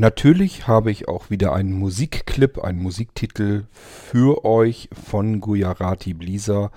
Natürlich 0.00 0.66
habe 0.66 0.90
ich 0.90 1.08
auch 1.08 1.28
wieder 1.28 1.52
einen 1.52 1.74
Musikclip, 1.74 2.58
einen 2.64 2.82
Musiktitel 2.82 3.66
für 3.70 4.46
euch 4.46 4.88
von 4.94 5.42
Gujarati 5.42 6.14
Blisa 6.14 6.72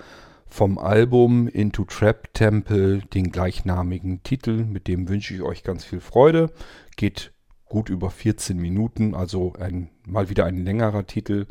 vom 0.46 0.76
Album 0.76 1.48
Into 1.48 1.86
Trap 1.86 2.34
Temple, 2.34 2.98
den 2.98 3.32
gleichnamigen 3.32 4.22
Titel. 4.24 4.66
Mit 4.66 4.88
dem 4.88 5.08
wünsche 5.08 5.32
ich 5.32 5.40
euch 5.40 5.62
ganz 5.62 5.84
viel 5.86 6.00
Freude. 6.00 6.52
Geht 6.96 7.32
gut 7.64 7.88
über 7.88 8.10
14 8.10 8.58
Minuten, 8.58 9.14
also 9.14 9.54
ein, 9.58 9.88
mal 10.06 10.28
wieder 10.28 10.44
ein 10.44 10.62
längerer 10.62 11.06
Titel. 11.06 11.46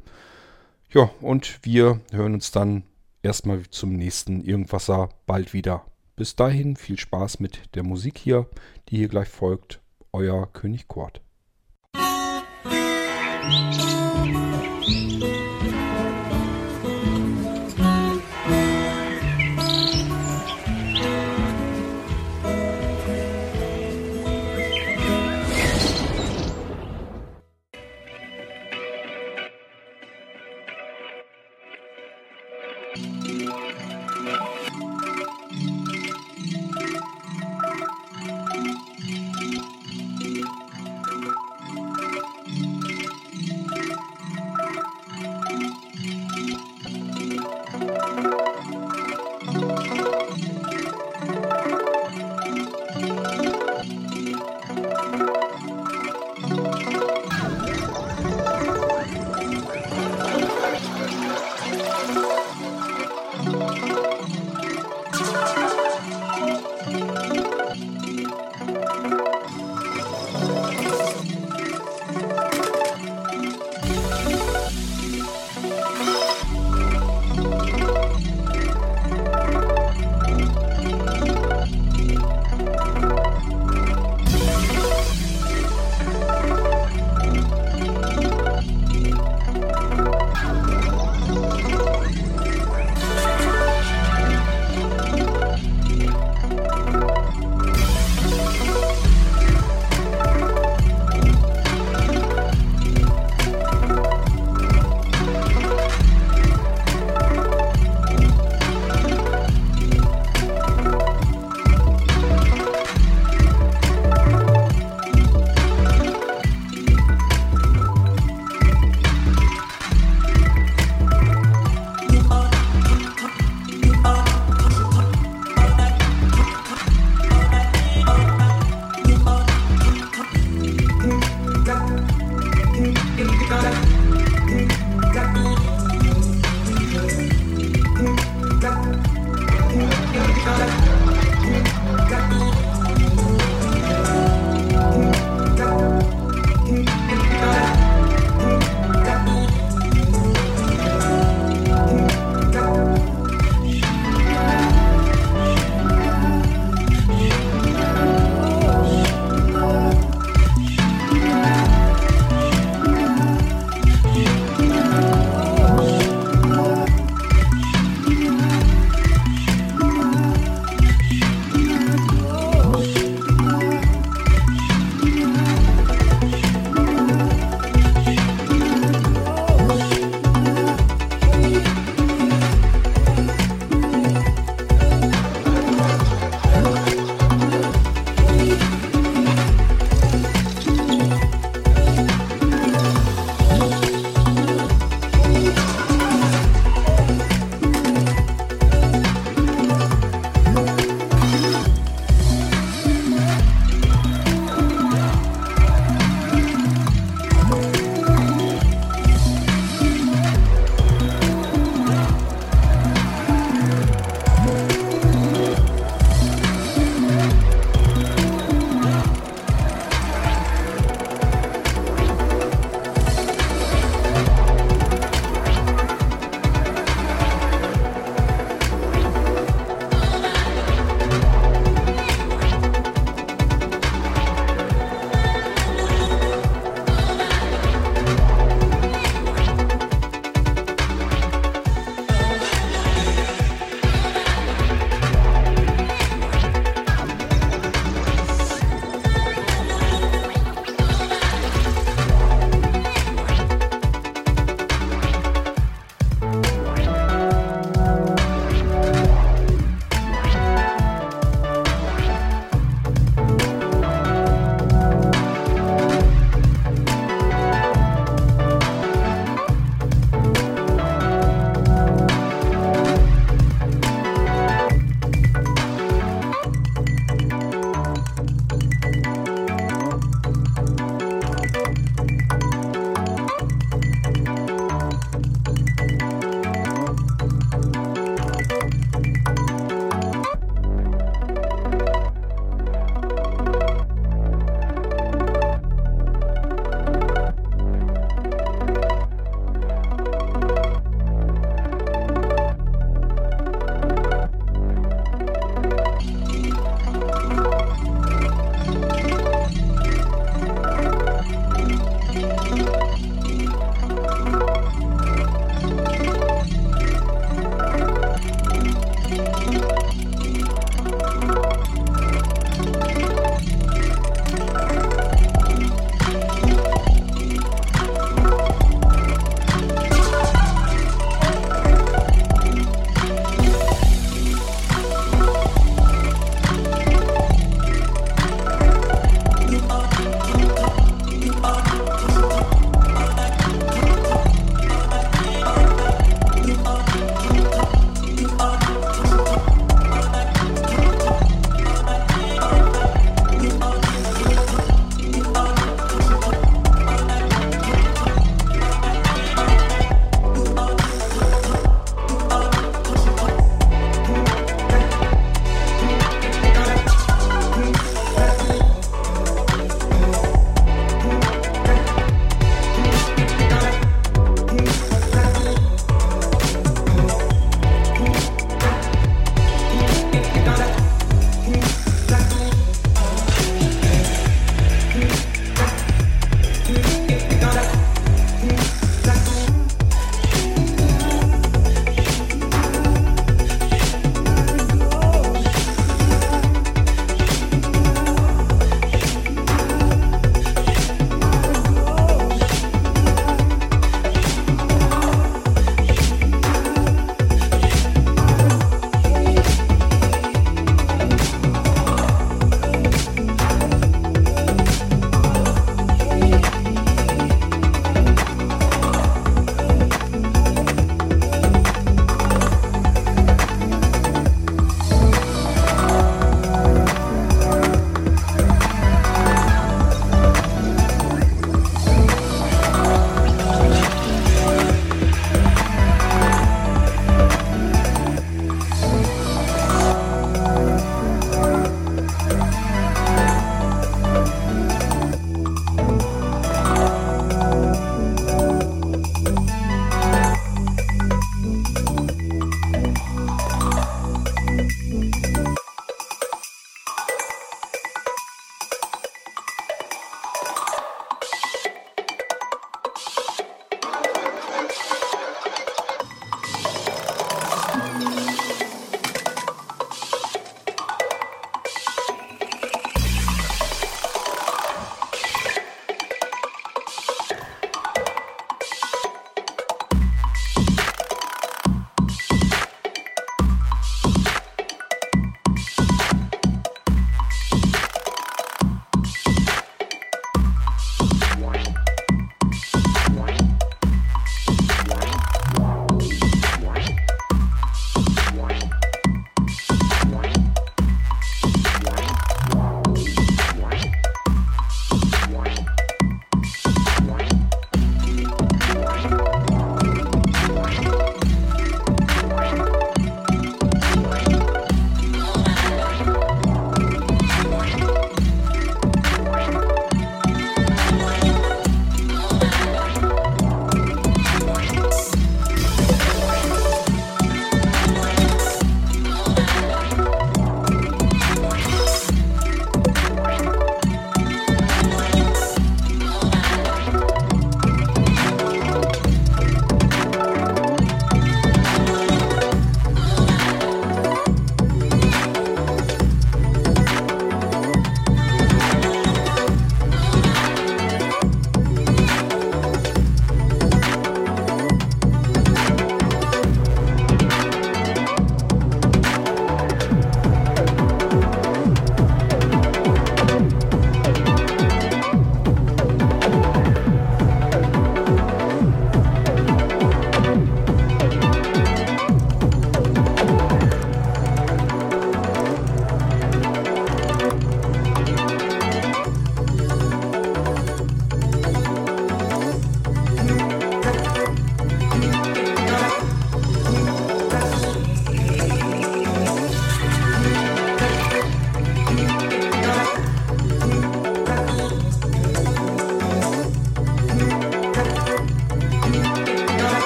Ja, 0.92 1.10
und 1.22 1.58
wir 1.64 2.02
hören 2.12 2.36
uns 2.36 2.52
dann 2.52 2.84
erstmal 3.24 3.64
zum 3.72 3.94
nächsten 3.94 4.42
Irgendwasser 4.42 5.10
bald 5.26 5.54
wieder. 5.54 5.88
Bis 6.18 6.36
dahin 6.36 6.76
viel 6.76 7.00
Spaß 7.00 7.40
mit 7.40 7.74
der 7.74 7.82
Musik 7.82 8.20
hier, 8.20 8.48
die 8.90 8.98
hier 8.98 9.08
gleich 9.08 9.30
folgt. 9.30 9.82
Euer 10.12 10.54
König 10.54 10.88
Kurt. 10.88 11.24
Música 13.44 14.03